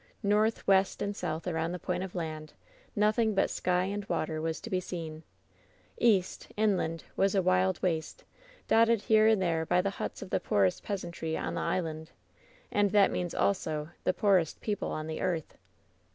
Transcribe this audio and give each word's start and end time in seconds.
North, 0.23 0.65
west 0.65 0.99
and 1.03 1.15
south 1.15 1.45
around 1.45 1.73
the 1.73 1.77
point 1.77 2.01
of 2.01 2.15
land 2.15 2.53
nothing 2.95 3.35
but 3.35 3.51
sky 3.51 3.83
and 3.83 4.03
water 4.05 4.41
was 4.41 4.59
to 4.59 4.69
be 4.71 4.79
seen. 4.79 5.21
East— 5.99 6.47
inland— 6.57 7.03
^was 7.15 7.35
a 7.35 7.41
WHEN 7.43 7.71
SHADOWS 7.75 7.77
DIE 7.77 7.83
189 7.83 7.83
wild 7.83 7.83
waste, 7.83 8.23
dotted 8.67 9.01
here 9.07 9.27
and 9.27 9.39
there 9.39 9.63
by 9.67 9.79
the 9.79 9.97
huts 10.01 10.23
of 10.23 10.31
the 10.31 10.39
poorest 10.39 10.81
peasantry 10.81 11.37
on 11.37 11.53
the 11.53 11.61
island, 11.61 12.09
and 12.71 12.89
that 12.89 13.11
means, 13.11 13.35
also, 13.35 13.89
the 14.03 14.11
poorest 14.11 14.59
people 14.59 14.89
on 14.89 15.05
the 15.05 15.21
earth. 15.21 15.59